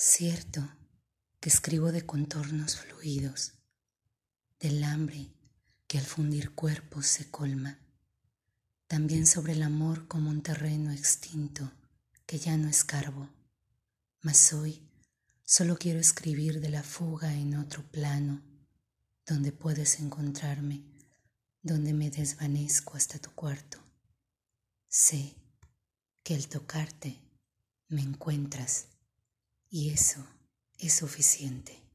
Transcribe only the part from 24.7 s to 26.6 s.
Sé que al